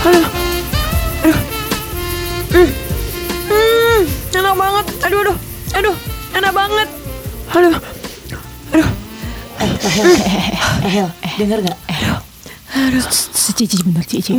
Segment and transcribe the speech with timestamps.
[0.00, 0.24] Aduh.
[1.20, 1.38] Aduh.
[2.50, 2.68] Hmm.
[3.50, 4.00] Hmm,
[4.32, 4.86] enak banget.
[5.04, 5.36] Aduh, aduh.
[5.70, 5.96] Aduh,
[6.34, 6.88] enak banget.
[7.50, 7.74] Aduh.
[8.72, 8.88] Aduh.
[10.80, 11.78] Rahel, denger gak?
[13.50, 14.32] Cici bentar Cici.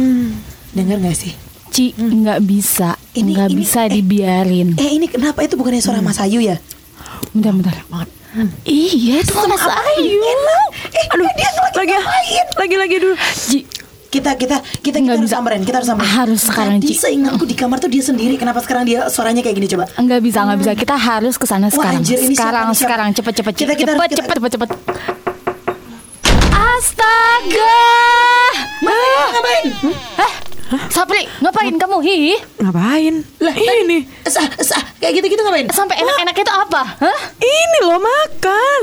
[0.73, 1.33] Denger gak sih?
[1.71, 3.93] Ci nggak bisa, Ini- nggak bisa eh.
[3.93, 4.75] dibiarin.
[4.75, 6.59] Eh ini kenapa itu bukannya suara Mas Ayu ya?
[7.31, 7.75] Bentar bentar.
[8.63, 10.19] Iya, itu Mas Ayu.
[10.91, 12.47] Eh, Aduh, dia lagi, lagi ngapain?
[12.59, 13.15] lagi lagi dulu.
[13.31, 13.57] Ci,
[14.11, 15.33] Kita kita kita kita Nggak bisa.
[15.33, 16.11] samperin, kita harus samperin.
[16.11, 18.35] Harus sekarang, Tadi seingatku di kamar tuh dia sendiri.
[18.35, 19.87] Kenapa sekarang dia suaranya kayak gini coba?
[19.89, 20.71] nggak bisa nggak bisa.
[20.75, 22.01] Kita harus ke sana Wah, sekarang.
[22.01, 22.81] anjir, ini siapa sekarang siapa?
[22.83, 24.69] sekarang cepet cepet Kita- kita cepet harus- kita- cepet cepet cepet.
[26.51, 27.79] Astaga!
[28.81, 29.65] Mana ngapain?
[30.17, 30.31] Hah?
[30.89, 31.97] Sapri, ngapain kamu?
[32.01, 32.19] Hi?
[32.57, 33.13] Ngapain?
[33.37, 34.07] Lah ini.
[34.25, 35.67] Sah, sah, kayak gitu-gitu ngapain?
[35.69, 36.81] Sampai enak-enak itu apa?
[36.97, 37.19] Hah?
[37.37, 38.81] Ini loh makan.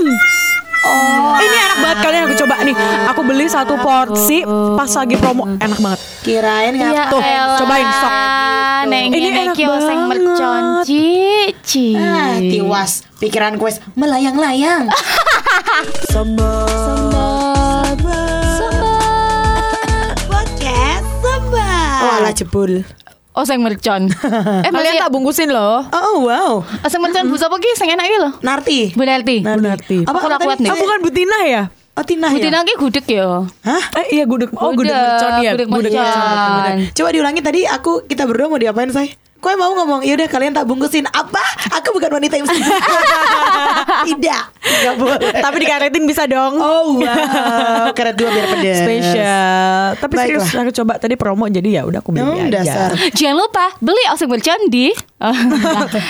[0.80, 2.74] Oh, ini enak banget kalian aku coba nih.
[3.10, 6.00] Aku beli satu porsi pas lagi promo, enak banget.
[6.22, 7.10] Kirain Ya ngapa?
[7.10, 7.22] Tuh,
[7.58, 8.12] cobain, sok.
[8.86, 10.06] Neng Ini enak banget.
[10.06, 11.98] mercon Cici.
[11.98, 13.02] Ah, tiwas.
[13.18, 14.86] Pikiran kues melayang-layang.
[20.28, 21.98] Podcast Sembah.
[21.98, 22.86] Oh, alah jebul.
[23.38, 24.10] Oseng mercon.
[24.66, 25.86] eh, Kalian tak bungkusin loh.
[25.94, 26.58] Oh, wow.
[26.82, 28.30] Oseng mercon busa apa ki sing enak iki lho.
[28.42, 28.78] Narti.
[28.98, 29.36] Bu Narti.
[29.46, 29.98] Narti.
[30.02, 30.74] Apa Aku kuat nih.
[30.74, 31.62] Oh, bukan Butina ya?
[31.94, 32.50] Oh, Tina Bu ya?
[32.50, 33.46] Tina ki gudeg ya.
[33.62, 33.82] Hah?
[34.02, 34.50] Eh iya gudeg.
[34.58, 35.50] Oh gudeg Gudeg, mercon ya.
[35.54, 36.02] gudeg Gudeg mercon.
[36.02, 36.78] mercon.
[36.98, 39.14] Coba diulangi tadi aku kita berdua mau diapain say?
[39.38, 41.38] Kau mau ngomong, yaudah kalian tak bungkusin Apa?
[41.72, 42.46] Aku bukan wanita yang
[44.08, 46.58] Tidak Gak boleh Tapi dikaretin bisa dong.
[46.58, 49.94] Oh wow Karet dua biar pedes Spesial.
[49.96, 50.42] Tapi Baiklah.
[50.42, 52.60] serius aku coba tadi promo jadi ya udah aku beli Hmm, aja.
[52.60, 55.34] dasar Jangan lupa beli oseng mercon di Oh,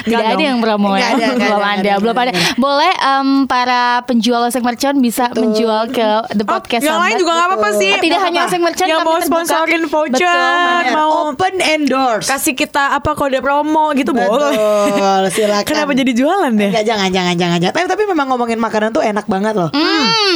[0.05, 1.09] tidak ada yang promo Nggak ya.
[1.09, 2.33] ada, nggak belum ada, ada, nggak ada, belum nggak ada.
[2.35, 2.57] ada.
[2.59, 7.33] Boleh em, para penjual oseng mercon bisa menjual ke the Oh, podcast yang lain juga
[7.35, 7.93] gak apa-apa sih.
[7.95, 12.93] Tidak hanya oseng mercon Yang tapi mau sponsorin voucher, Betul, mau Open endorse kasih kita
[12.95, 14.55] apa kode promo gitu boleh.
[14.55, 16.71] Betul Silakan Kenapa jadi jualan deh?
[16.71, 17.75] Enggak jangan jangan jangan jangan.
[17.75, 19.75] Tapi tapi memang ngomongin makanan tuh enak banget loh.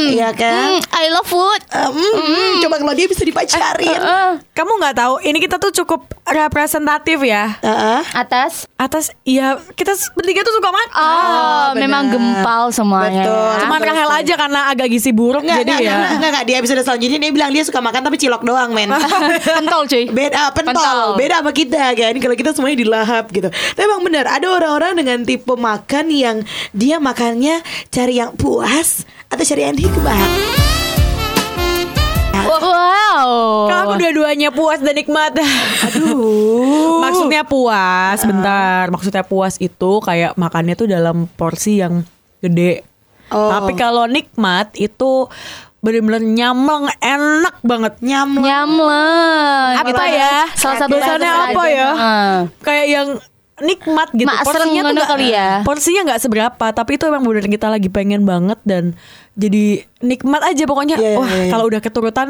[0.03, 0.83] Iya kan?
[0.83, 1.61] Hmm, I love food.
[1.71, 3.95] Eh, mm, Coba kalau dia bisa dipacarin.
[3.95, 7.55] Eh, Kamu nggak tahu ini kita tuh cukup representatif ya.
[7.63, 8.01] Heeh.
[8.13, 8.67] atas.
[8.75, 10.91] Atas ya kita bertiga tuh suka makan.
[10.93, 11.07] Oh,
[11.73, 11.79] benar.
[11.79, 13.23] memang gempal semuanya.
[13.23, 13.47] Betul.
[13.47, 13.61] ya.
[13.63, 15.93] Cuman Rahel aja karena agak gizi buruk Enggak, jadi enggak, ya.
[15.93, 18.91] enggak, enggak, enggak, Di episode selanjutnya dia bilang dia suka makan tapi cilok doang, men.
[19.59, 20.05] Pentol cuy.
[20.09, 20.73] Beda pentol.
[20.75, 21.09] Pentol.
[21.15, 22.15] beda sama kita kan.
[22.17, 23.49] Kalau kita semuanya dilahap gitu.
[23.49, 26.37] Tapi emang benar ada orang-orang dengan tipe makan yang
[26.73, 30.25] dia makannya cari yang puas atau cari yang hikmah.
[32.43, 33.71] Wow.
[33.71, 35.37] Kalau aku dua-duanya puas dan nikmat.
[35.89, 36.99] Aduh.
[37.05, 38.91] Maksudnya puas, bentar.
[38.91, 42.03] Maksudnya puas itu kayak makannya tuh dalam porsi yang
[42.43, 42.83] gede.
[43.33, 43.49] Oh.
[43.49, 45.29] Tapi kalau nikmat itu
[45.83, 47.99] bener-bener nyameng, enak banget.
[48.01, 48.41] nyamuk.
[48.41, 49.75] Nyamlen.
[49.77, 50.47] Apa ya?
[50.55, 51.75] Salah satu Tulisannya bahasa apa aja.
[51.75, 51.89] ya?
[51.91, 52.35] Heeh.
[52.63, 53.09] Kayak yang
[53.61, 54.27] nikmat gitu.
[54.27, 55.49] Mak porsinya tuh nggak- kali ya?
[55.63, 58.95] Porsinya nggak seberapa, tapi itu emang bener kita lagi pengen banget dan
[59.35, 60.97] jadi nikmat aja pokoknya.
[60.99, 61.51] Iya, iya, Wah, iya.
[61.51, 62.29] kalau udah keturutan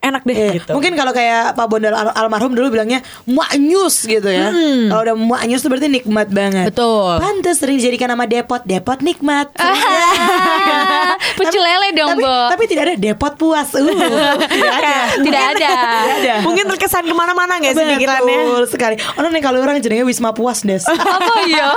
[0.00, 0.48] enak deh Iya.
[0.56, 0.72] gitu.
[0.72, 4.48] Mungkin kalau kayak Pak Bondal al- almarhum dulu bilangnya muanyus gitu ya.
[4.88, 6.72] Kalau udah muanyus tuh berarti nikmat banget.
[6.72, 7.20] Betul.
[7.20, 9.52] Pantes sering dijadikan nama depot, depot nikmat.
[11.38, 12.36] Pecel lele dong, tapi, Bo.
[12.48, 13.68] tapi tidak ada depot puas.
[13.72, 13.84] Uh,
[14.56, 14.96] tidak ada.
[15.20, 15.70] Tidak ada.
[15.70, 16.34] Tidak ada.
[16.44, 18.38] Mungkin terkesan ke mana-mana gak sih pikirannya?
[18.40, 18.94] Betul sekali.
[19.16, 20.84] Oh, nih kalau orang jenenge Wisma Puas, Des.
[20.90, 21.72] Apa iya?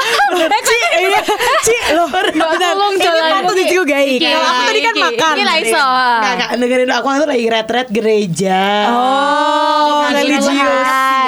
[0.63, 1.19] Ci, iya,
[1.63, 3.43] Ci, loh, tolong, Ini tolong.
[3.43, 5.33] patut juga Kalau aku tadi kan makan.
[5.35, 5.83] Iki lah iso.
[5.83, 8.61] Enggak, enggak, dengerin aku tuh lagi retret gereja.
[8.93, 10.45] Oh, religius.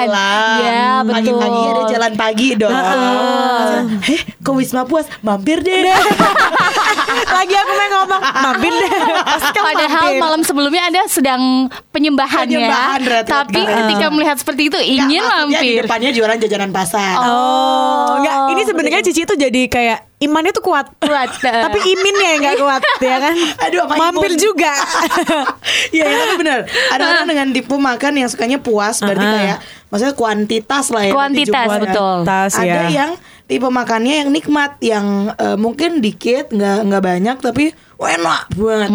[0.06, 0.58] Lah.
[0.62, 1.14] Ya, betul.
[1.18, 2.70] Pagi-pagi ada jalan pagi dong.
[4.06, 5.82] Heh, ke Wisma Puas, mampir deh.
[7.18, 8.90] Lagi aku mau ngomong, mampir deh.
[9.22, 10.20] Pasti kan Padahal mampir.
[10.20, 11.42] malam sebelumnya Anda sedang
[11.90, 13.20] penyembahan, Penyembahan, ya.
[13.22, 15.82] Tapi ketika melihat seperti itu ingin Nggak, maksudnya Di mampir.
[15.82, 17.14] depannya jualan jajanan pasar.
[17.18, 18.36] Oh, enggak.
[18.48, 20.86] Ini sebenarnya Cici tuh jadi kayak imannya tuh kuat.
[20.98, 21.28] Kuat.
[21.38, 23.34] Tapi iminnya yang gak kuat ya kan.
[23.62, 24.40] Aduh, apa Mampir imun?
[24.40, 24.72] juga.
[25.86, 26.58] Iya, ya, tapi benar.
[26.66, 29.36] Ada orang dengan tipe makan yang sukanya puas, berarti Uh-huh.
[29.36, 31.12] kayak maksudnya kuantitas lah ya.
[31.12, 32.16] Kuantitas, betul.
[32.22, 32.82] Kuantitas, Ada ya.
[32.92, 33.10] yang
[33.46, 37.64] tipe makannya yang nikmat, yang eh, mungkin dikit, nggak nggak banyak, tapi
[37.94, 38.90] wah, enak banget.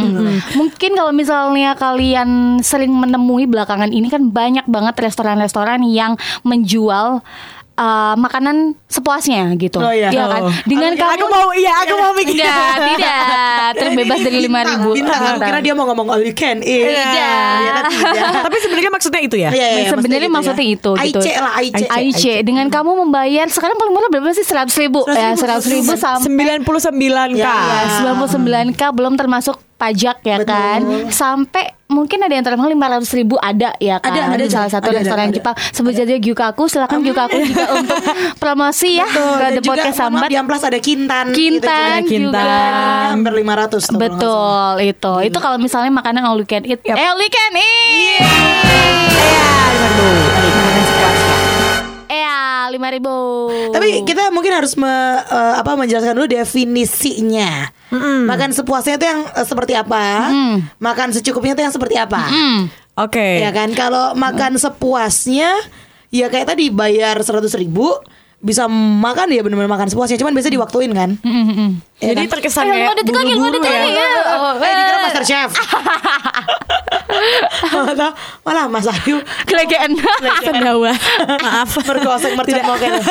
[0.59, 7.24] Mungkin kalau misalnya kalian sering menemui belakangan ini kan banyak banget restoran-restoran yang menjual
[7.81, 9.81] uh, makanan sepuasnya gitu.
[9.81, 10.13] Oh, iya.
[10.13, 10.42] kan?
[10.45, 10.54] Oh.
[10.69, 12.38] Dengan Aku- kamu aku mau, iya aku mau mikir.
[12.38, 13.69] Enggak, tidak.
[13.81, 14.89] Terbebas dari lima Bintang, ribu.
[14.94, 16.94] Bintang, aku kira dia mau ngomong all you can eat.
[16.94, 17.50] Tidak.
[17.57, 18.31] Ternyata tidak.
[18.45, 19.50] Tapi sebenarnya maksudnya itu ya.
[19.50, 21.19] Iya, iya, iya, Sebenarnya maksudnya itu, gitu.
[21.19, 21.86] Aice lah, Aice.
[21.89, 25.92] AIC dengan kamu membayar sekarang paling murah berapa sih seratus ribu 100.000, ya seratus ribu
[25.98, 27.42] sampai 99 k.
[27.42, 27.81] Ya, ya,
[28.13, 30.54] 99k belum termasuk pajak ya Betul.
[30.54, 30.80] kan
[31.10, 34.69] sampai mungkin ada yang termahal lima ratus ribu ada ya kan Ada, ada, di salah
[34.69, 35.36] satu ada, ada, restoran ada.
[35.36, 38.00] Jepang sebut saja Gyukaku silakan Gyukaku juga untuk
[38.38, 39.36] promosi ya Betul.
[39.36, 41.33] ke The Podcast Sambat di Amplas ada Kintan.
[41.33, 42.39] Kintan Itu juga.
[42.39, 43.44] juga Hampir 500 tuh.
[43.44, 44.00] kalau nggak salah.
[44.00, 48.11] Betul itu itu kalau misalnya makanan all you can eat eh all you can eat
[52.91, 53.15] ribu.
[53.69, 54.88] Tapi kita mungkin harus me-
[55.21, 57.71] eh, apa menjelaskan dulu definisinya.
[58.23, 60.29] Makan sepuasnya itu yang eh, seperti apa?
[60.77, 62.21] Makan secukupnya itu yang seperti apa?
[62.23, 62.67] Hmm.
[62.97, 63.39] Oke.
[63.39, 65.55] Ya kan kalau makan sepuasnya
[66.07, 67.88] ya kayak tadi bayar 100 ribu
[68.38, 71.13] bisa makan ya benar-benar makan sepuasnya cuman biasanya diwaktuin kan.
[71.97, 72.31] Ya Jadi kan?
[72.33, 73.69] terkesan Eh, kayak buru-buru ya.
[73.79, 73.93] lagi.
[74.33, 75.49] Oh, Eh dikira master chef.
[77.72, 78.12] malah,
[78.42, 79.96] malah Mas Ayu Kelegean.
[80.42, 80.92] Sendawa.
[81.38, 81.69] Maaf.
[81.81, 82.94] bergosok mercon mokel.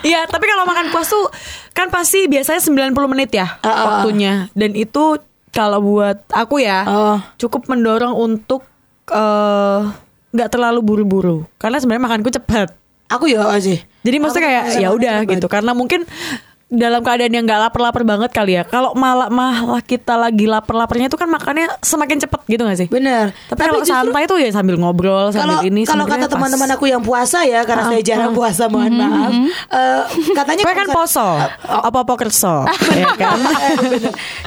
[0.00, 1.28] Iya, tapi kalau makan puas tuh
[1.70, 3.84] kan pasti biasanya 90 menit ya Ah, ah, ah.
[4.00, 4.48] waktunya.
[4.52, 5.18] Dan itu
[5.50, 7.18] kalau buat aku ya Oh.
[7.36, 8.64] cukup mendorong untuk
[9.08, 9.80] eh,
[10.30, 11.38] nggak terlalu buru-buru.
[11.56, 12.68] Karena sebenarnya makanku cepat.
[13.08, 13.72] Aku ya aja.
[14.04, 16.04] Jadi maksudnya kayak ya udah gitu karena mungkin
[16.68, 18.62] dalam keadaan yang nggak lapar-lapar banget kali ya.
[18.62, 22.88] Kalau malah malah kita lagi lapar-laparnya itu kan makannya semakin cepet gitu gak sih?
[22.88, 23.32] Bener.
[23.46, 25.82] Tapi, kalau santai tuh ya sambil ngobrol sambil kalau ini.
[25.82, 29.32] kalau kata teman-teman aku yang puasa ya karena saya jarang puasa mohon maaf
[29.68, 30.02] Eh,
[30.34, 32.68] katanya Gue kan poso, misal- apa-apa kerso,
[33.00, 33.40] ya kan?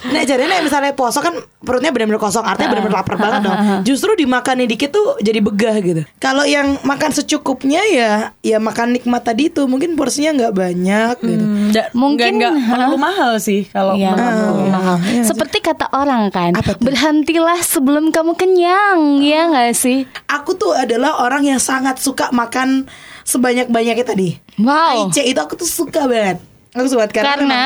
[0.07, 3.57] Nah jadi nek misalnya poso kan perutnya benar-benar kosong artinya benar-benar lapar banget dong.
[3.83, 6.01] Justru dimakannya dikit tuh jadi begah gitu.
[6.17, 11.45] Kalau yang makan secukupnya ya ya makan nikmat tadi tuh mungkin porsinya nggak banyak gitu.
[11.71, 14.71] Nggak- Mungkin, nggak perlu mahal sih kalau Iya, aku ya.
[14.71, 14.95] mahal.
[15.03, 20.03] iya Seperti kata orang kan, berhentilah sebelum kamu kenyang, ya nggak sih?
[20.27, 22.85] Aku tuh adalah orang yang sangat suka makan
[23.23, 24.29] sebanyak-banyaknya tadi.
[24.57, 25.07] Wow.
[25.07, 26.41] Aice itu aku tuh suka banget.
[26.71, 27.63] Aku suka banget karena, Karena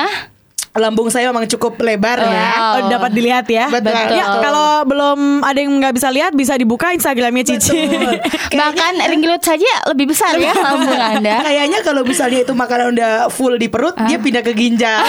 [0.76, 2.48] lambung saya memang cukup lebar ya.
[2.52, 2.76] Wow.
[2.76, 3.72] Oh, dapat dilihat ya.
[3.72, 3.96] Betul.
[3.96, 7.88] Ya, kalau belum ada yang nggak bisa lihat bisa dibuka Instagramnya Cici.
[7.88, 8.20] Betul.
[8.60, 11.48] bahkan ringlet saja lebih besar ya lambung Anda.
[11.48, 15.00] Kayaknya kalau misalnya itu makanan udah full di perut, dia pindah ke ginjal,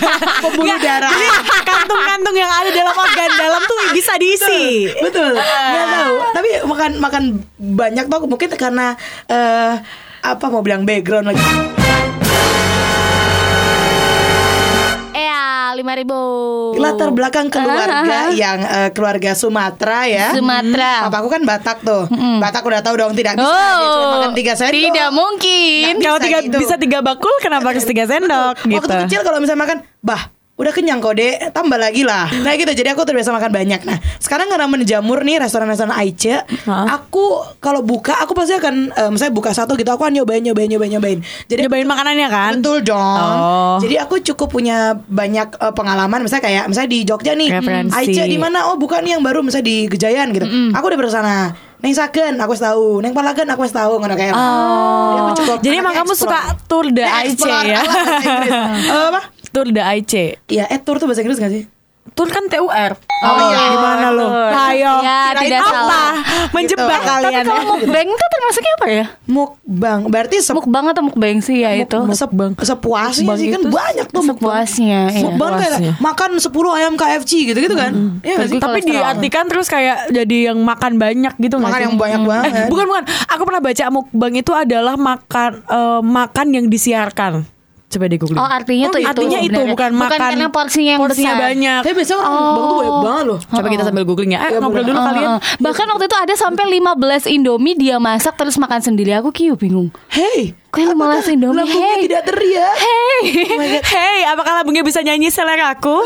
[0.44, 1.12] pembuluh darah.
[1.64, 4.92] Kantung-kantung yang ada dalam organ dalam tuh bisa diisi.
[5.00, 5.40] Betul.
[5.40, 6.14] Nggak tahu.
[6.36, 7.22] Tapi makan makan
[7.56, 8.92] banyak tuh mungkin karena
[9.32, 9.74] eh
[10.24, 11.44] apa mau bilang background lagi.
[15.74, 16.18] Lima ribu.
[16.74, 20.26] Latar belakang keluarga yang eh, keluarga Sumatera ya.
[20.32, 21.06] Sumatera.
[21.06, 22.06] Papaku kan Batak tuh.
[22.38, 24.74] Batak udah tahu dong tidak bisa dia cuma Oh, makan tiga sendok.
[24.74, 25.92] tidak mungkin.
[25.96, 26.56] Kalau bisa tiga gitu.
[26.58, 28.94] bisa tiga bakul kenapa harus tiga sendok Waktu gitu.
[29.06, 32.30] kecil kalau misalnya makan, bah udah kenyang kok dek, tambah lagi lah.
[32.30, 33.82] Nah gitu, jadi aku terbiasa makan banyak.
[33.82, 36.94] Nah sekarang karena menjamur nih restoran-restoran Aice, Hah?
[36.94, 37.26] aku
[37.58, 40.92] kalau buka aku pasti akan, eh, misalnya buka satu gitu, aku akan nyobain, nyobain, nyobain,
[40.92, 41.18] nyobain.
[41.44, 42.52] Jadi Nyobain makanannya kan?
[42.62, 43.02] Betul dong.
[43.26, 43.76] Oh.
[43.82, 47.94] Jadi aku cukup punya banyak eh, pengalaman, misalnya kayak misalnya di Jogja nih, Referensi.
[47.98, 48.70] Aice di mana?
[48.70, 50.46] Oh bukan nih yang baru, misalnya di Gejayan gitu.
[50.70, 51.36] Aku udah bersana.
[51.82, 54.32] Neng Saken aku tahu, Neng Palagan aku tahu ngono kayak.
[55.34, 56.64] Cukup Jadi emang kamu suka explore.
[56.64, 57.82] tour de Eh, Aice ya?
[58.94, 59.20] Eh, apa?
[59.54, 60.42] Tour de Aice.
[60.46, 61.64] Iya, eh tour tuh bahasa Inggris gak sih?
[62.12, 62.92] Tour kan TUR.
[63.24, 63.72] Oh, iya.
[63.72, 64.28] gimana lo?
[64.52, 65.00] Ayo.
[65.00, 65.72] Ya, Kirain tidak apa?
[65.72, 66.10] salah.
[66.52, 67.08] Menjebak Gitu.
[67.08, 67.32] kalian.
[67.34, 69.04] Tapi kalau mukbang itu termasuknya apa ya?
[69.24, 69.98] Mukbang.
[70.06, 71.96] Berarti sep Mukbang atau mukbang sih ya itu?
[72.12, 72.28] sep-
[72.60, 74.36] sepuasnya Mukbang sih kan itu banyak tuh mukbang.
[74.60, 75.00] Sepuasnya.
[75.08, 75.22] ya.
[75.24, 77.92] Mukbang kayak makan 10 ayam KFC gitu-gitu kan.
[78.20, 78.58] Iya gak sih?
[78.60, 82.50] Tapi Tapi diartikan terus kayak jadi yang makan banyak gitu Makan yang banyak banget.
[82.52, 83.04] Eh, bukan bukan.
[83.32, 87.48] Aku pernah baca mukbang itu adalah makan eh, makan yang disiarkan.
[87.94, 88.36] Coba di googling.
[88.36, 89.70] Oh artinya tuh itu Artinya itu sebenarnya.
[89.70, 91.44] bukan makan karena porsinya yang porsinya besar.
[91.46, 91.80] banyak.
[91.80, 93.38] Tapi biasanya orang mukbang tuh banyak banget loh.
[93.40, 94.40] Coba kita sambil googling ya.
[94.40, 95.28] Eh, Ya, ngobrol dulu kalian.
[95.30, 95.38] Heeh.
[95.60, 96.90] Bahkan waktu itu ada sampai 15
[97.26, 99.14] Indomie dia masak terus makan sendiri.
[99.14, 99.94] Aku kiu bingung.
[100.08, 101.54] Hey, Kok yang malah Indomie?
[101.56, 102.02] lambungnya Hey.
[102.02, 102.74] tidak teriak?
[102.74, 106.02] Hey, Oh hey, apakah lambungnya bisa nyanyi seleraku?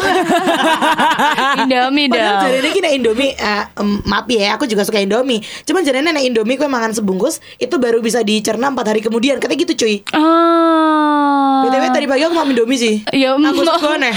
[1.63, 2.53] Indomie Padahal dong.
[2.55, 6.55] jadi kena Indomie eh, em, Maaf ya aku juga suka Indomie Cuman jadi nek Indomie
[6.55, 11.65] kue makan sebungkus Itu baru bisa dicerna 4 hari kemudian Katanya gitu cuy Ah.
[11.65, 13.67] BTW tadi pagi aku makan Indomie sih Ya, Aku mm.
[13.67, 14.15] suka nih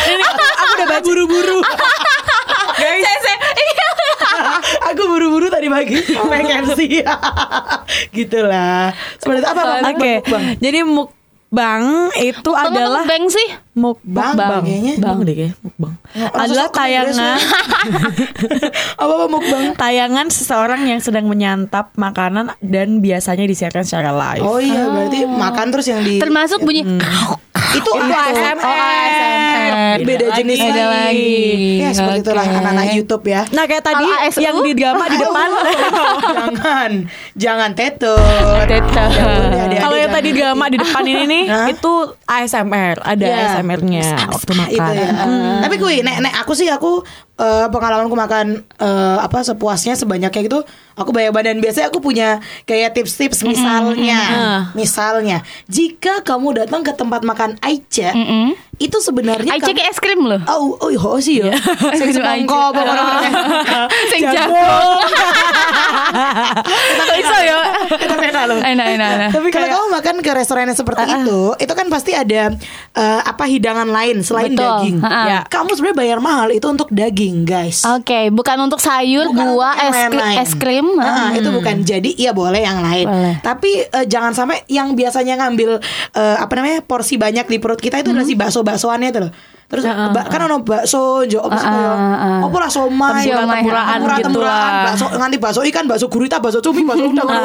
[0.00, 1.58] Ini aku, aku udah baca buru-buru.
[2.80, 3.24] Guys,
[5.00, 5.96] Aku buru-buru tadi pagi
[6.28, 7.00] Pengen sih
[8.12, 9.96] Gitulah Seperti itu apa Bang?
[9.96, 10.44] Oke, Bang?
[10.60, 11.82] jadi mukbang
[12.20, 13.48] itu Mukbang atau adalah mukbang sih?
[13.72, 14.94] mukbang, Bang, kayaknya.
[14.98, 15.92] bang deh kayaknya mukbang.
[16.12, 17.38] Rasa adalah tayangan
[18.94, 24.44] Apa-apa mukbang tayangan seseorang yang sedang menyantap makanan dan biasanya disiarkan secara live.
[24.44, 27.00] Oh iya berarti makan terus yang di Termasuk bunyi Hmm.
[27.70, 28.62] Itu Itu ASMR.
[28.62, 29.96] Oh, ASMR.
[30.02, 30.90] Beda jenis Beda lagi.
[30.90, 31.82] lagi.
[31.82, 32.52] Ya seperti itulah Oke.
[32.52, 33.42] anak-anak YouTube ya.
[33.50, 34.38] Nah kayak tadi ASU?
[34.40, 35.48] yang di drama di depan
[36.30, 36.90] jangan,
[37.36, 38.64] jangan tetut.
[38.66, 39.10] Tetut.
[39.76, 41.92] Kalau tadi drama di depan ini nih itu
[42.28, 43.56] ASMR, ada Ya.
[43.56, 44.76] ASMR-nya waktu makan.
[44.76, 45.08] Itu ya.
[45.64, 47.00] Tapi gue, nek, nek aku sih aku
[47.40, 50.60] eh, pengalamanku makan eh, apa sepuasnya sebanyaknya gitu,
[50.94, 51.56] aku banyak badan.
[51.58, 54.20] Biasanya aku punya kayak tips-tips misalnya,
[54.76, 58.52] misalnya jika kamu datang ke tempat makan Aicha, Mm-mm.
[58.76, 60.40] itu sebenarnya Aice ke es krim loh.
[60.44, 61.56] Oh, oh, oh sih ya.
[61.96, 62.82] Sing semongko apa.
[64.12, 65.00] Sing jagung.
[67.10, 67.58] Bisa ya.
[68.30, 68.58] Enak loh.
[68.60, 69.30] Enak, enak, enak.
[69.32, 72.50] Tapi kalau kamu makan ke restoran yang seperti itu, itu kan pasti ada
[72.90, 74.66] eh, apa hidangan lain selain Betul.
[74.66, 74.96] daging.
[74.98, 75.46] Ya.
[75.46, 77.86] Kamu sebenarnya bayar mahal itu untuk daging, guys.
[77.86, 80.86] Oke, bukan untuk sayur, Bukan buah, untuk es, krim, es krim.
[80.98, 81.38] Ah, Hmm.
[81.38, 81.74] itu bukan.
[81.80, 83.06] Jadi iya boleh yang lain.
[83.06, 83.34] Boleh.
[83.38, 85.78] Tapi eh, jangan sampai yang biasanya ngambil
[86.12, 89.32] eh, apa namanya porsi banyak di perut kita itu adalah si bakso-baksoannya itu loh.
[89.70, 91.62] Terus ba- kan ono bakso, kayak- ah,
[92.18, 92.38] ah.
[92.42, 94.90] apa lah somai, Tempuraan gitu lah.
[94.90, 97.38] bakso nganti bakso ikan, bakso gurita, bakso cumi, bakso udang, loh.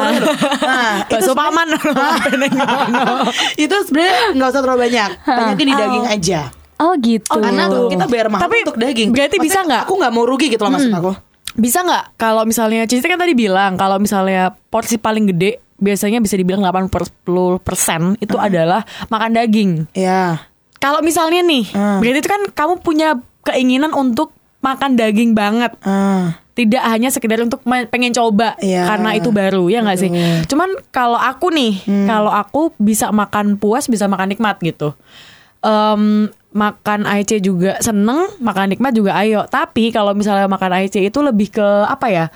[0.58, 1.70] Nah, Bakso paman.
[3.62, 6.40] itu sebenarnya nggak usah terlalu banyak, banyakin di daging aja.
[6.76, 7.38] Oh gitu.
[7.40, 7.88] Karena gitu.
[7.88, 9.08] kita bayar mahal Tapi untuk daging.
[9.08, 9.82] berarti bisa nggak?
[9.86, 11.12] Aku nggak mau rugi gitu loh maksud aku.
[11.56, 16.34] Bisa nggak kalau misalnya Cici kan tadi bilang kalau misalnya porsi paling gede biasanya bisa
[16.34, 17.24] dibilang 80%
[18.18, 19.70] itu adalah makan daging.
[19.92, 20.42] Ya.
[20.76, 21.98] Kalau misalnya nih, Hmm.
[21.98, 23.08] berarti itu kan kamu punya
[23.42, 25.72] keinginan untuk makan daging banget.
[25.82, 26.36] Ah.
[26.52, 28.88] Tidak hanya sekedar untuk pengen coba Iya.
[28.88, 30.08] karena itu baru ya nggak sih.
[30.48, 32.08] Cuman kalau aku nih, Hmm.
[32.08, 34.96] kalau aku bisa makan puas, bisa makan nikmat gitu.
[35.60, 39.44] Em, makan AIC juga seneng, makan nikmat juga ayo.
[39.44, 42.26] Tapi kalau misalnya makan AIC itu lebih ke apa ya?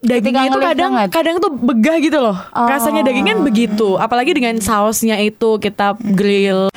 [0.00, 1.08] Dagingnya itu kadang banget.
[1.12, 2.36] kadang tuh begah gitu loh.
[2.52, 2.64] Oh.
[2.64, 3.96] Rasanya daging kan begitu.
[3.96, 6.72] Apalagi dengan sausnya itu kita grill.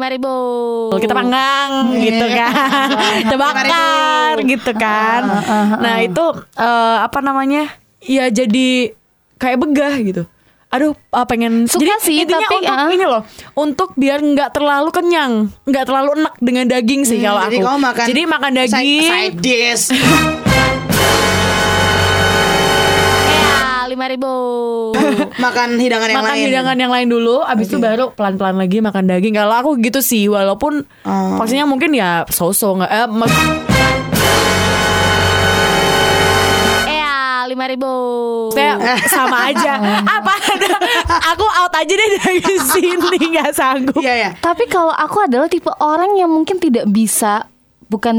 [0.00, 0.34] Lima ribu.
[0.96, 2.88] kita panggang gitu kan.
[3.20, 5.22] Kita bakar gitu kan.
[5.76, 6.24] nah itu
[6.56, 7.68] eh, apa namanya?
[8.00, 8.96] Ya jadi
[9.36, 10.24] kayak begah gitu.
[10.70, 12.88] Aduh ah, pengen Suka jadi sih, intinya tapi, untuk ah.
[12.88, 13.22] ini loh
[13.58, 15.32] untuk biar nggak terlalu kenyang
[15.66, 17.74] nggak terlalu enak dengan daging sih kalau Hmm, Jadi aku.
[17.76, 19.84] makan jadi makan side- daging side dish.
[24.00, 24.32] lima ribu.
[25.44, 26.44] makan hidangan yang makan lain.
[26.48, 30.24] hidangan yang lain dulu abis itu baru pelan-pelan lagi makan daging kalau aku gitu sih
[30.24, 31.36] walaupun Oh.
[31.36, 33.68] porsinya mungkin ya so-so nggak eh, mak-
[36.86, 37.12] Ya,
[37.46, 37.92] lima ribu.
[38.52, 38.80] Saya
[39.12, 39.76] sama aja.
[40.00, 40.76] Apa ada?
[41.30, 42.40] Aku out aja deh dari
[42.72, 42.96] sini
[43.30, 43.98] nggak sanggup.
[43.98, 44.30] Iya ya.
[44.34, 47.44] Tapi kalau aku adalah tipe orang yang mungkin tidak bisa,
[47.86, 48.16] bukan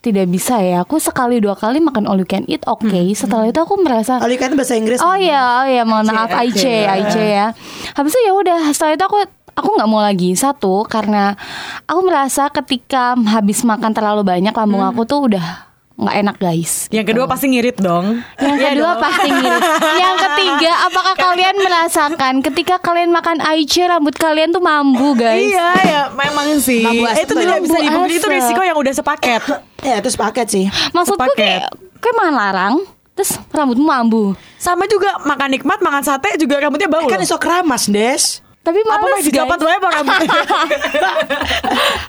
[0.00, 0.82] tidak bisa ya.
[0.84, 2.88] Aku sekali dua kali makan all you can eat, oke.
[3.12, 5.00] Setelah itu aku merasa All you can bahasa Inggris.
[5.00, 6.32] Oh iya, oh iya, mohon Aice, maaf.
[6.32, 7.46] Aice, Aice ya.
[7.94, 9.18] Habis itu ya udah, setelah itu aku
[9.54, 11.36] aku nggak mau lagi satu karena
[11.84, 15.69] aku merasa ketika habis makan terlalu banyak lambung aku tuh udah
[16.00, 16.88] nggak enak guys.
[16.88, 18.24] Yang kedua pasti ngirit dong.
[18.36, 19.02] Yang Iya kedua dong.
[19.02, 19.62] pasti ngirit.
[19.94, 25.52] Yang ketiga, apakah kalian merasakan ketika kalian makan Aice rambut kalian tuh mambu guys?
[25.52, 26.80] Iya ya memang sih.
[26.80, 29.42] Mambu asap itu tidak bisa dipungkiri itu risiko yang udah sepaket.
[29.80, 30.64] Ya itu sepaket sih.
[30.90, 31.40] Maksudku Sepaket.
[31.64, 32.74] kayak kayak makan larang,
[33.14, 34.24] terus rambutmu mambu.
[34.56, 37.24] Sama juga makan nikmat, makan sate juga rambutnya bau Kan loh.
[37.24, 38.44] iso keramas, Des.
[38.70, 39.66] Tapi Apa males dicopot guys.
[39.66, 40.30] wae apa rambutnya?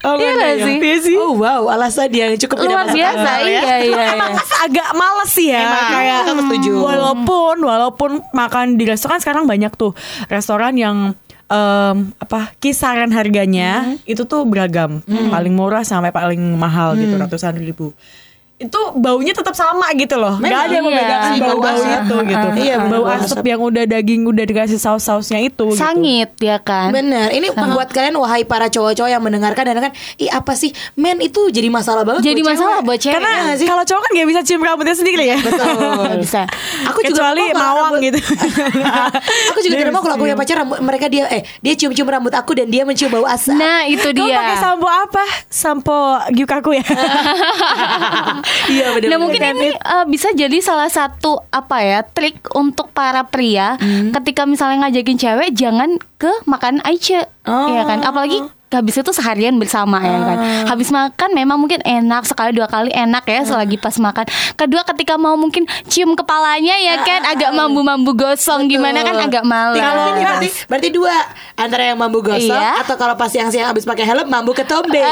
[0.04, 0.50] oh, Iya ya?
[0.62, 0.76] sih?
[0.78, 1.16] Iya sih.
[1.18, 3.50] Oh wow, alasan dia yang cukup Luar biasa, akal ya.
[3.50, 4.04] iya iya iya.
[4.14, 6.72] Emang agak males sih ya Emang, kayak aku setuju.
[6.78, 10.98] walaupun walaupun makan di restoran sekarang banyak tuh restoran yang
[11.48, 17.92] em, apa kisaran harganya itu tuh beragam paling murah sampai paling mahal gitu ratusan ribu
[18.62, 20.94] itu baunya tetap sama gitu loh nggak ada yang Iya.
[20.94, 21.90] membedakan Si bau bau bau asap.
[21.98, 23.46] itu gitu Iya, bener, bau asap asap.
[23.48, 25.76] yang udah daging udah dikasih saus sausnya itu gitu.
[25.76, 26.90] Sangit ya kan?
[26.92, 31.18] Bener, ini buat kalian wahai para cowok-cowok yang mendengarkan dan kan, ih apa sih, men
[31.20, 32.22] itu jadi masalah banget.
[32.24, 32.86] Jadi buat masalah cewek.
[32.86, 33.14] buat cewek.
[33.16, 33.66] karena Iya sih?
[33.66, 35.70] kalau cowok kan nggak bisa cium rambutnya sendiri ya betul.
[36.22, 36.42] Bisa.
[36.86, 38.20] Aku juga kecuali mawang rambut- gitu
[39.52, 42.32] aku juga tidak mau kalau aku punya pacar rambut mereka dia eh dia cium-cium rambut
[42.32, 43.56] aku dan dia mencium bau asap.
[43.56, 44.38] Nah itu Kamu dia.
[44.38, 45.24] pakai sampo apa?
[45.48, 45.98] Sampo
[46.30, 46.86] Gyukaku ya?
[48.70, 49.08] iya bener.
[49.08, 53.76] Nah mungkin ini uh, bisa jadi salah satu apa ya trik untuk para pria
[54.12, 57.68] ketika misalnya ngajakin cewek jangan ke makan Aice, Oh.
[57.68, 58.02] ya kan?
[58.02, 58.38] Apalagi
[58.72, 60.38] habis itu seharian bersama ya kan.
[60.66, 64.24] Habis makan memang mungkin enak sekali dua kali enak ya selagi pas makan.
[64.56, 69.76] Kedua ketika mau mungkin cium kepalanya ya kan agak mambu-mambu gosong gimana kan agak malas.
[69.76, 71.16] Kalau ini berarti, berarti dua
[71.56, 72.80] antara yang mambu gosong Iya.
[72.80, 75.04] atau kalau pas siang-siang habis pakai helm mambu ketombe.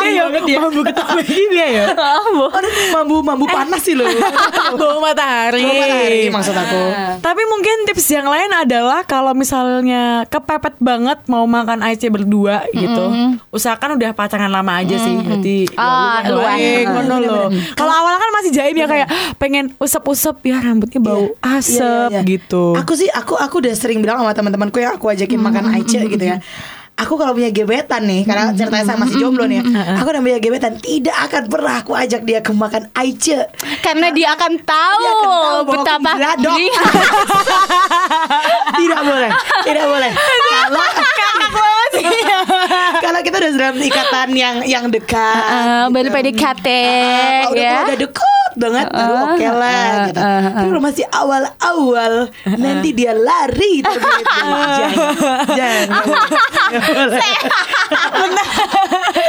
[0.00, 0.26] Iya,
[0.58, 1.84] mambu ketahui dia ya.
[1.92, 4.06] Aduh, mambu mambu panas sih loh.
[4.80, 5.62] Bau matahari.
[5.62, 6.80] Bau matahari maksud aku.
[7.20, 13.04] Tapi mungkin tips yang lain adalah kalau misalnya kepepet banget mau makan IC berdua gitu,
[13.48, 15.14] usahakan udah pacaran lama aja sih.
[15.16, 17.46] Jadi Ah, ya baik, Ah, ngono loh.
[17.72, 22.08] Kalau awalnya kan masih jaim ya kayak pengen usep-usep ya rambutnya bau asap Iya, iya,
[22.12, 22.20] iya.
[22.22, 22.64] gitu.
[22.74, 26.24] Aku sih aku aku udah sering bilang sama teman-temanku yang aku ajakin makan Aice gitu
[26.24, 26.38] ya.
[27.00, 29.58] Aku kalau punya gebetan nih, karena ceritanya saya masih jomblo nih.
[29.58, 29.62] ya,
[29.96, 33.48] Aku udah punya gebetan, tidak akan pernah aku ajak dia ke makan Aice.
[33.80, 36.58] Karena dia akan tahu, Dia akan tahu bahwa betapa aku geladok.
[38.76, 39.30] tidak boleh,
[39.64, 40.10] tidak boleh.
[40.12, 40.80] Kalau
[43.04, 46.08] kalau kita udah dalam ikatan yang yang dekat, Ah, baru.
[46.10, 46.66] PDKT
[47.50, 47.76] udah, ya.
[47.86, 50.20] udah deket banget, baru oke lah gitu.
[50.20, 52.12] Tapi kalau masih awal-awal,
[52.46, 53.90] nanti dia lari gitu.
[55.58, 55.86] Jangan.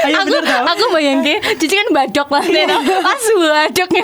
[0.02, 0.64] Ayo aku bener tau.
[0.66, 2.66] aku bayangin Cici kan badok lah Iya.
[3.02, 4.02] pas badoknya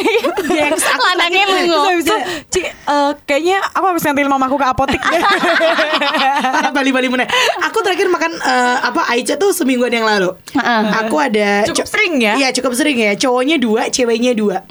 [0.48, 2.16] Gengs, aku lanangnya mengo itu,
[2.48, 5.22] Ci, eh, kayaknya aku harus nganterin mamaku ke apotik deh.
[6.72, 7.26] Bali Bali mana?
[7.66, 10.34] Aku terakhir makan eh, apa Aica tuh semingguan yang lalu.
[11.04, 12.34] Aku ada Cukup sering ya?
[12.38, 13.14] Iya cukup sering ya.
[13.16, 14.64] Cowoknya dua, ceweknya dua.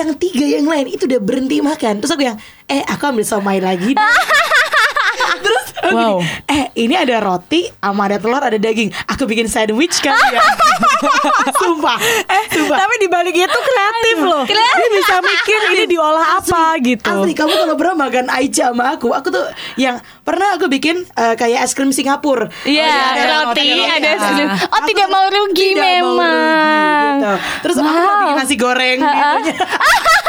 [0.00, 2.00] Yang tiga yang lain itu udah berhenti makan.
[2.00, 3.92] Terus aku yang eh aku ambil somai lagi.
[3.92, 4.00] deh."
[5.44, 6.20] Terus aku Wow.
[6.20, 8.88] gini, eh ini ada roti, sama ada telur, ada daging.
[9.06, 10.40] Aku bikin sandwich kan ya.
[11.60, 12.78] sumpah, eh sumpah.
[12.78, 14.44] Tapi di balik itu kreatif loh.
[14.44, 14.76] Kreatif.
[14.76, 17.04] Dia bisa mikir ini diolah apa gitu.
[17.04, 21.34] Asli kamu kalau pernah makan Aicha sama aku Aku tuh yang Pernah aku bikin eh,
[21.34, 24.46] Kayak es krim Singapura Iya, Oh, ada roti, ada es krim.
[24.46, 24.56] Ah.
[24.60, 26.30] Oh, Aku tidak mau rugi tidak mau memang.
[26.30, 27.32] rugi, gitu.
[27.60, 28.18] Terus aku Wow.
[28.20, 29.64] bikin nasi goreng gitu.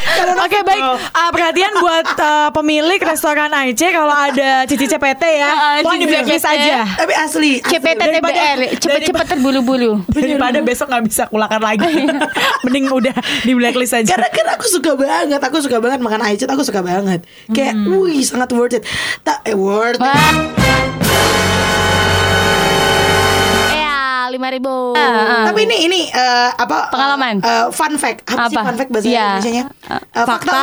[0.00, 5.22] Karena Oke aku baik, Ah, perhatian buat ah, pemilik restoran AIC kalau ada cici CPT
[5.36, 6.56] ya, Ah, mohon di blacklist CPT.
[6.56, 6.76] aja.
[6.96, 7.70] Tapi asli, asli.
[7.70, 11.92] CPT Daripada- TBR cepet-cepet terbulu-bulu Daripada besok nggak bisa kulakan lagi,
[12.64, 13.14] mending udah
[13.44, 14.16] di blacklist aja.
[14.16, 17.22] Karena kan aku suka banget Aku suka banget makan Aicha Aku suka banget.
[17.50, 18.82] Kayak wih sangat worth it.
[19.22, 20.89] Tak eh worth it
[24.30, 24.94] Lima ribu.
[24.94, 27.38] Tapi ini ini eh, apa Pengalaman.
[27.38, 28.24] eh, fun fact.
[28.24, 28.60] Apa, sih Apa?
[28.64, 29.26] fun fact bahasa Iya.
[29.34, 29.64] Indonesia-nya?
[29.90, 30.62] Eh, Fakta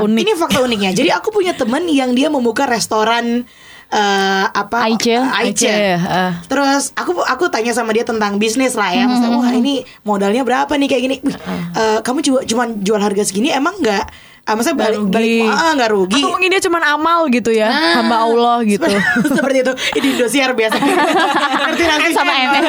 [0.00, 0.02] unik.
[0.02, 0.20] unik.
[0.20, 0.90] Ini fakta uniknya.
[0.92, 3.44] Jadi aku punya temen yang dia membuka restoran
[3.88, 5.20] eh, apa Aice.
[5.20, 5.68] Aice.
[5.68, 6.32] Aice, eh.
[6.46, 9.04] Terus aku aku tanya sama dia tentang bisnis lah ya.
[9.04, 11.16] Maksudnya, wah ini modalnya berapa nih kayak gini?
[11.20, 11.36] Wih,
[11.74, 14.31] eh, kamu cuma cuman jual harga segini emang nggak?
[14.42, 15.12] Ah, maksudnya balik rugi.
[15.12, 16.18] balik ah nggak rugi.
[16.18, 17.94] Atau mungkin dia cuma amal gitu ya, Ah.
[17.96, 18.82] hamba Allah gitu.
[19.24, 20.76] Seperti itu Ini Indosiar biasa
[21.62, 22.64] Ngerti nanti Sama NN.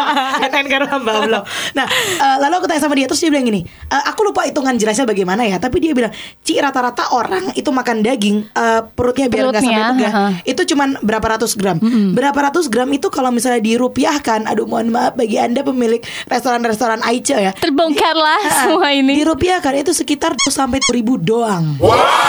[0.48, 1.84] NN karena hamba Allah Nah
[2.16, 5.04] eh, lalu aku tanya sama dia Terus dia bilang gini "Eh, Aku lupa hitungan jelasnya
[5.04, 6.10] bagaimana ya Tapi dia bilang
[6.40, 10.24] Ci rata-rata orang itu makan daging eh, Perutnya biar nggak sampai ha.
[10.42, 11.76] Itu cuman berapa ratus gram
[12.10, 17.36] Berapa ratus gram itu kalau misalnya dirupiahkan Aduh mohon maaf bagi anda pemilik Restoran-restoran Aice
[17.36, 19.12] ya Terbongkarlah Ah, semua ini.
[19.14, 21.78] Dirupiahkan itu sekitar 2 sampai ribu doang.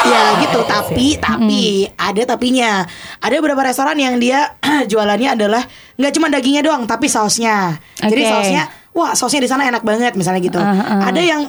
[0.05, 2.83] Ya gitu, tapi tapi ada tapinya.
[3.19, 4.55] Ada beberapa restoran yang dia
[4.91, 5.63] jualannya adalah
[5.99, 7.77] nggak cuma dagingnya doang, tapi sausnya.
[7.99, 8.31] Jadi Oke.
[8.31, 10.57] sausnya Wah sausnya di sana enak banget misalnya gitu.
[10.57, 11.01] Ah, ah.
[11.13, 11.41] Ada yang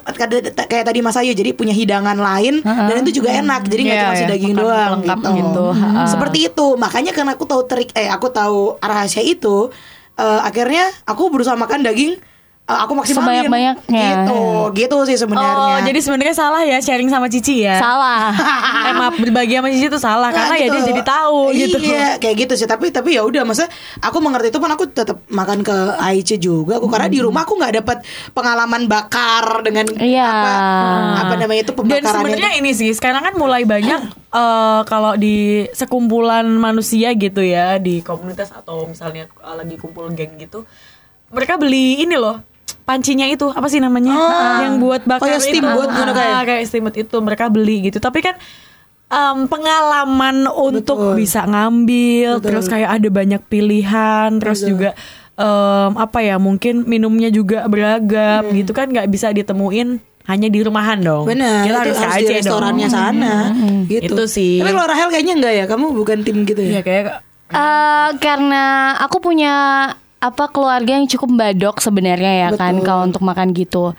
[0.68, 3.64] kayak tadi Mas Ayu jadi punya hidangan lain dan itu juga enak.
[3.64, 4.31] Jadi nggak Iya, cuma si iya.
[4.31, 5.31] daging Makan doang gitu.
[5.40, 5.64] gitu.
[5.72, 5.96] Hmm.
[5.96, 6.07] Ah.
[6.07, 6.66] Seperti itu.
[6.76, 9.72] Makanya karena aku tahu trik eh aku tahu rahasia itu
[10.20, 12.20] eh, akhirnya aku berusaha makan daging
[12.78, 14.04] aku maksimalin Sebanyak-banyaknya.
[14.20, 17.76] gitu gitu sih sebenarnya Oh, jadi sebenarnya salah ya sharing sama Cici ya.
[17.76, 18.30] Salah.
[18.87, 20.74] eh maaf berbagi sama Cici itu salah Nah, karena ya gitu.
[20.76, 21.76] dia jadi tahu gitu.
[21.80, 22.64] Iya, kayak gitu sih.
[22.64, 23.66] Tapi tapi ya udah, masa
[23.98, 26.76] aku mengerti itu pun aku tetap makan ke Aice juga.
[26.76, 27.98] Aku karena di rumah aku nggak dapat
[28.30, 30.22] pengalaman bakar dengan Iya.
[30.22, 30.52] apa
[31.20, 35.37] apa namanya itu Dan pembakaran sebenarnya ini sih sekarang kan mulai banyak eh, kalau di
[35.70, 40.64] sekumpulan manusia gitu ya di komunitas atau misalnya eh, lagi kumpul geng gitu,
[41.28, 42.42] mereka beli ini loh
[42.78, 44.14] pancinya itu apa sih namanya
[44.61, 46.40] yang buat bakar Kayak itu steamboat gitu Ah, kayak.
[46.44, 48.35] kayak steamboat itu mereka beli gitu tapi kan
[49.06, 51.14] em, pengalaman untuk Betul.
[51.16, 54.94] bisa ngambil terus kayak ada banyak pilihan terus juga
[55.33, 61.00] em, apa ya mungkin minumnya juga beragam gitu kan nggak bisa ditemuin hanya di rumahan
[61.00, 62.94] dong Benar, kita itu harus harus di restorannya dong.
[62.94, 63.35] sana
[63.85, 64.14] gitu.
[64.14, 64.62] Itu sih.
[64.62, 66.80] Tapi kalau Rahel kayaknya enggak ya, kamu bukan tim gitu Iya ya?
[66.80, 67.04] kayak
[67.50, 68.64] Eh, karena
[69.00, 69.54] aku punya
[70.20, 72.85] apa keluarga yang cukup badok sebenarnya ya kan Betul.
[72.85, 73.96] kalau untuk makan gitu.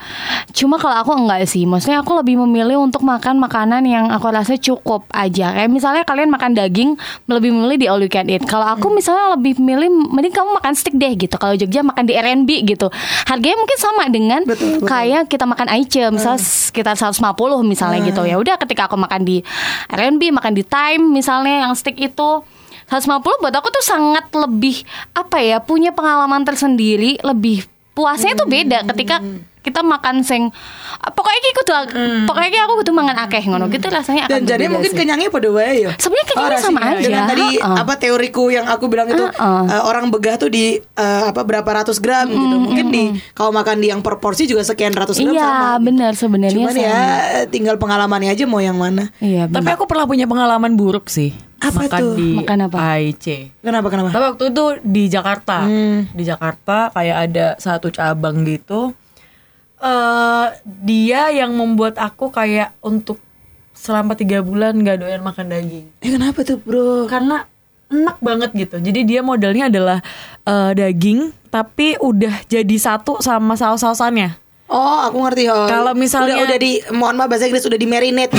[0.53, 4.53] Cuma kalau aku enggak sih, maksudnya aku lebih memilih untuk makan makanan yang aku rasa
[4.53, 5.49] cukup aja.
[5.49, 6.93] Kayak misalnya kalian makan daging,
[7.25, 8.45] lebih memilih di all you can eat.
[8.45, 11.35] Kalau aku misalnya lebih milih mending kamu makan steak deh gitu.
[11.41, 12.93] Kalau Jogja makan di R&B gitu.
[13.25, 14.85] Harganya mungkin sama dengan Betul, betul.
[14.85, 17.17] kayak kita makan Aice misalnya sekitar 150
[17.65, 18.21] misalnya gitu.
[18.29, 19.41] Ya udah ketika aku makan di
[19.89, 22.45] R&B, makan di Time misalnya yang steak itu
[22.91, 23.07] 150
[23.39, 29.23] buat aku tuh sangat lebih apa ya punya pengalaman tersendiri lebih puasnya tuh beda ketika
[29.61, 30.49] kita makan sing
[30.97, 31.71] pokoknya kayak kudu
[32.25, 34.97] pokoknya kayak aku kudu mangan akeh ngono gitu rasanya akan Dan jadi mungkin sih.
[34.97, 35.93] kenyangnya pada wae ya.
[35.95, 36.97] Sebenarnya kenyangnya sama rasanya.
[36.97, 37.05] aja.
[37.05, 37.77] Dengan tadi Heeh.
[37.77, 39.63] apa teoriku yang aku bilang itu Heeh.
[39.69, 42.55] eh, orang begah tuh di eh, apa berapa ratus gram gitu.
[42.59, 45.53] Mungkin di kalau makan di yang proporsi juga sekian ratus gram Iya, sama.
[45.53, 45.85] gitu.
[45.85, 46.81] benar sebenarnya Cuman sama.
[46.83, 46.99] ya
[47.45, 49.13] tinggal pengalamannya aja mau yang mana.
[49.19, 51.37] Iya, Tapi aku pernah punya pengalaman buruk sih.
[51.61, 52.13] Apa makan tuh?
[52.15, 52.77] di Makan apa?
[52.91, 53.25] AIC.
[53.59, 54.09] Kenapa kenapa?
[54.09, 56.09] Tapi waktu itu di Jakarta, Hmm.
[56.09, 58.91] di Jakarta kayak ada satu cabang gitu.
[59.79, 63.17] eh dia yang membuat aku kayak untuk
[63.71, 65.89] selama tiga bulan gak doyan makan daging.
[65.97, 67.05] Eh kenapa tuh bro?
[67.05, 67.49] Karena
[67.87, 68.77] enak banget gitu.
[68.77, 69.97] Jadi dia modelnya adalah
[70.43, 74.37] eh, daging, tapi udah jadi satu sama saus-sausannya.
[74.69, 75.65] Oh aku ngerti oh.
[75.65, 78.37] Kalau misalnya- udah, udah di mohon maaf bahasa Inggris udah di marinate.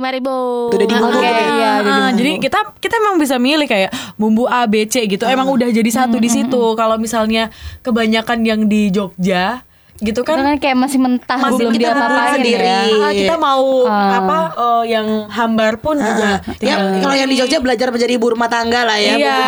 [0.00, 0.34] Lima ribu.
[0.72, 1.52] Udah dibungkus Oke, gitu ya?
[1.52, 2.16] iya, Ah, dibungkus.
[2.16, 5.28] jadi kita kita emang bisa milih kayak bumbu A B C gitu.
[5.28, 6.62] Emang udah jadi satu di situ.
[6.72, 7.52] Kalau misalnya
[7.84, 9.60] kebanyakan yang di Jogja
[10.00, 12.64] gitu Itu kan kan kayak masih mentah Masih belum kita bumbuin diapa-apain sendiri.
[12.64, 12.80] ya.
[12.98, 14.10] Ah, kita mau Ah.
[14.16, 18.46] apa eh, yang hambar pun juga Ya kalau yang di Jogja belajar menjadi ibu rumah
[18.46, 19.14] tangga lah ya.
[19.14, 19.38] Iya,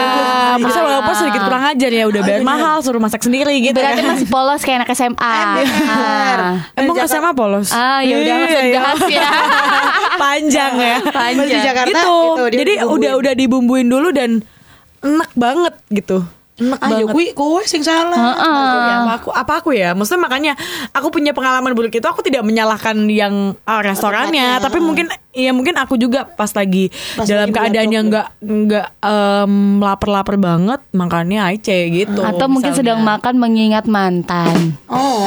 [0.59, 4.13] bisa walaupun sedikit kurang ajar ya udah bayar mahal suruh masak sendiri gitu Berarti kan.
[4.13, 5.17] masih polos kayak anak SMA.
[5.83, 6.55] Ah.
[6.75, 7.69] Emang SMA polos?
[7.71, 8.77] Ah, ya udah nggak usah Iya, iya.
[8.77, 9.29] dibahas ya.
[10.15, 10.97] Panjang ya.
[11.07, 12.13] Pas di Jakarta Gitu.
[12.13, 14.45] itu dia Jadi udah udah dibumbuin dulu dan
[15.01, 16.23] enak banget gitu.
[16.65, 17.11] Enak Ah, ya banget.
[17.11, 18.15] kui kowe sing salah.
[18.33, 20.53] Ya, apa aku apa aku ya maksudnya makanya
[20.91, 24.63] aku punya pengalaman buruk itu aku tidak menyalahkan yang ah, restorannya Tempatnya.
[24.63, 28.87] tapi mungkin ya mungkin aku juga pas lagi Pas dalam lagi keadaan yang nggak nggak
[29.01, 32.95] em, lapar-lapar banget makannya IC gitu Atau mungkin misalnya.
[32.95, 34.77] sedang makan mengingat mantan.
[34.87, 35.27] Oh,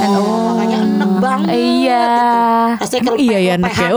[0.52, 1.50] makanya enak banget.
[1.52, 2.06] Iya.
[2.78, 3.90] Emang kelpek- iya ya enak ya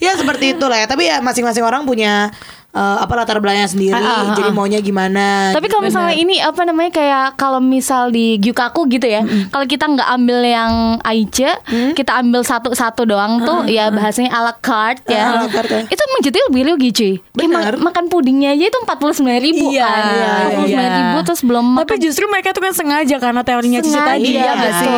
[0.00, 0.86] ya seperti itulah ya.
[0.86, 2.30] Tapi ya masing-masing orang punya
[2.70, 3.92] eh, apa latar belakangnya sendiri.
[3.92, 4.54] Ah, ah, jadi ah.
[4.54, 5.50] maunya gimana.
[5.50, 9.84] Tapi kalau misalnya ini apa namanya kayak kalau misal di Gyukaku gitu ya, kalau kita
[9.84, 11.58] nggak ambil yang Aice,
[11.92, 15.24] kita ambil satu-satu doang tuh, ya bahasanya ala carte Ah, ya.
[15.36, 15.82] ala carte ya.
[15.86, 17.12] Itu emang jadi lebih rugi cuy.
[17.18, 17.72] Kayak Benar.
[17.74, 20.86] ma- makan pudingnya aja itu empat puluh sembilan ribu Iya, kan, iya, empat puluh sembilan
[20.86, 20.98] iya.
[21.00, 21.98] ribu terus belum Tapi makan.
[22.00, 24.96] justru mereka tuh kan sengaja karena teorinya Cici tadi ya nggak sih?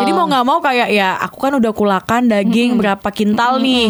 [0.00, 3.86] Jadi mau nggak mau kayak ya aku kan udah kulakan daging berapa kintal nih.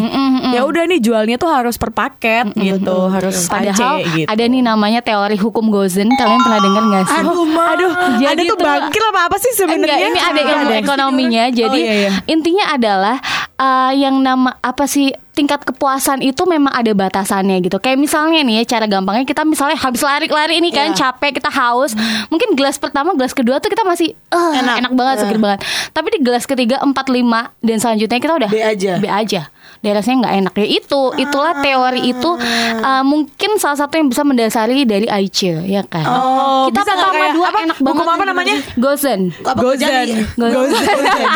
[0.55, 4.27] Ya udah nih jualnya tuh harus per paket gitu, harus Padahal AC gitu.
[4.27, 6.07] ada nih namanya teori hukum Gozen.
[6.11, 7.19] Kalian pernah dengar nggak sih?
[7.19, 7.63] Aduh, Ma.
[7.73, 9.97] Aduh, Jadi ada tuh bangkil apa apa sih sebenarnya?
[10.05, 11.43] Ini ada ilmu ekonominya.
[11.49, 12.11] Jadi Oh, iya, iya.
[12.25, 13.17] intinya adalah
[13.55, 17.75] uh, yang nama apa sih tingkat kepuasan itu memang ada batasannya gitu.
[17.77, 21.11] Kayak misalnya nih ya cara gampangnya kita misalnya habis lari-lari ini kan Iya.
[21.11, 21.91] capek kita haus.
[22.27, 24.75] Mungkin gelas pertama, gelas kedua tuh kita masih eh, Enak.
[24.79, 24.91] enak.
[24.93, 25.59] banget, seger banget.
[25.91, 28.93] Tapi di gelas ketiga, empat, lima dan selanjutnya kita udah B aja.
[28.95, 29.51] B aja.
[29.75, 31.01] Dan rasanya nggak enak ya itu.
[31.15, 32.31] Itulah teori itu
[32.79, 36.05] uh, mungkin salah satu yang bisa mendasari dari Aiche ya kan.
[36.05, 37.59] Oh, kita pertama kayak dua apa?
[37.61, 38.15] enak Hukum banget.
[38.15, 38.55] apa namanya?
[38.75, 39.21] Gozen.
[39.43, 39.85] Apa Gozen.
[39.85, 40.13] jadi?
[40.33, 40.87] Gozen.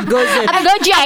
[0.07, 0.45] Gozen.
[0.47, 1.05] Atau Gojek.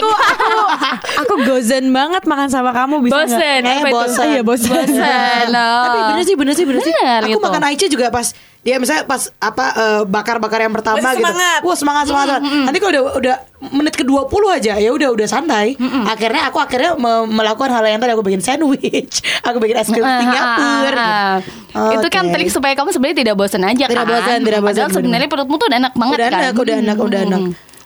[1.23, 3.28] Aku gozen banget makan sama kamu bisa nggak?
[3.30, 3.60] Bosen.
[3.62, 3.96] Eh, apa itu?
[3.96, 4.26] bosen.
[4.28, 4.69] Iya bosen.
[4.69, 5.48] Bosen.
[5.58, 5.84] oh.
[5.84, 6.93] Tapi bener sih, bener sih, bener, sih.
[6.93, 7.41] Bener, Aku gitu.
[7.41, 8.28] makan Aice juga pas
[8.60, 11.26] dia misalnya pas apa eh, bakar-bakar yang pertama Masih gitu.
[11.26, 11.60] semangat.
[11.62, 12.39] Wah, semangat semangat.
[12.39, 13.36] Nanti kalau udah udah
[13.69, 15.76] menit ke-20 aja ya udah udah santai.
[16.06, 20.00] Akhirnya aku akhirnya me- melakukan hal yang tadi aku bikin sandwich, aku bikin es krim
[20.02, 21.15] Ah, Singapura.
[21.39, 21.98] gitu.
[21.98, 24.08] Itu kan trik supaya kamu sebenarnya tidak bosan aja Tidak kan.
[24.08, 26.39] bosan, tidak bosan, Padahal sebenarnya perutmu tuh udah enak banget Udah kan.
[26.39, 27.41] enak, udah enak, udah enak.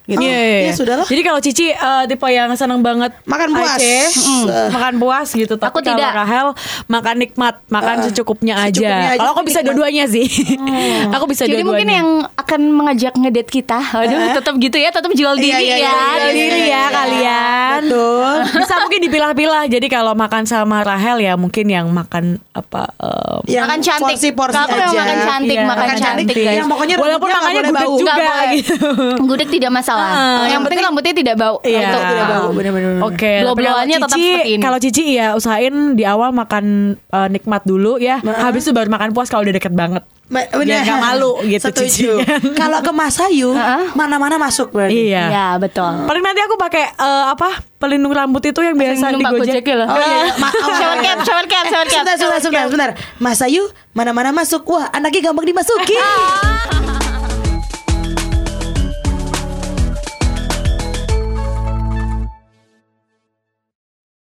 [0.07, 0.23] Gitu.
[0.23, 0.71] Iya, iya, ya iya.
[0.71, 1.03] sudahlah.
[1.03, 3.75] Jadi kalau Cici eh, tipe yang seneng banget Makan puas.
[3.75, 4.47] Aceh, Mm.
[4.71, 5.53] makan puas gitu.
[5.53, 6.11] Tapi Aku kalau tidak.
[6.15, 6.47] Rahel
[6.87, 8.71] makan nikmat, makan secukupnya aja.
[8.71, 10.23] secukupnya aja Kalau aku bisa dua-duanya sih.
[11.15, 11.67] aku bisa Jadi dua-duanya.
[11.67, 15.67] mungkin yang akan mengajak ngedate kita, waduh, tetap gitu ya, tetap jual Iya, diri iya,
[15.67, 15.75] ya.
[15.77, 16.83] iya, Jual iya, diri iya, ya iya.
[16.89, 17.79] kalian.
[17.83, 18.37] Betul.
[18.63, 19.63] Bisa mungkin dipilah-pilah.
[19.67, 24.07] Jadi kalau makan sama Rahel ya mungkin yang makan apa em, Yang Makan cantik.
[24.07, 24.87] porsi-porsi Kalau aku aja.
[24.87, 26.25] memang makan cantik, Iya, makan makan cantik.
[26.25, 26.55] cantik guys.
[26.55, 28.13] Yang pokoknya Walaupun makannya gudeg juga
[28.53, 28.75] gitu.
[29.21, 29.96] Gudeg tidak masalah.
[29.97, 31.57] Ah, yang penting rambutnya tidak bau.
[31.61, 31.89] Iya.
[31.89, 33.01] Tidak bau, bener-bener.
[33.01, 34.61] Oke, Blow-blowannya tapi kalau tetap seperti ini.
[34.61, 38.21] Kalau Cici ya usahain di awal makan eh, nikmat dulu ya.
[38.21, 40.05] Habis itu baru makan puas kalau udah deket banget.
[40.27, 42.19] Ma- Biar nggak malu gitu Setuju.
[42.19, 42.51] Cici.
[42.53, 43.95] Kalau ke Mas Ayu, Heeh.
[43.95, 45.07] mana-mana masuk berarti.
[45.07, 45.23] Iya.
[45.27, 46.03] Ya, betul.
[46.03, 49.63] Paling nanti aku pakai eh, apa pelindung rambut itu yang biasa di Gojek.
[49.63, 49.87] Ya loh.
[49.87, 50.35] Oh, iya.
[50.35, 51.05] Ma- oh, Shower iya.
[51.05, 52.03] cap, shower cap, shower cap.
[52.03, 52.89] Sebentar, sebentar, sebentar, sebentar.
[53.17, 54.67] Mas Ayu, mana-mana masuk.
[54.67, 56.03] Wah, anaknya gampang dimasukin.